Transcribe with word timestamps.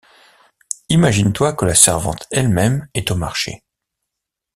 Imagine-toi 0.89 1.53
que 1.55 1.63
la 1.65 1.75
servante 1.75 2.25
elle-même 2.31 2.87
est 2.95 3.11
au 3.11 3.15
marché. 3.15 3.61